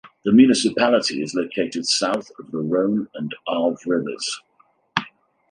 [0.25, 4.41] The municipality is located south of the Rhone and Arve rivers.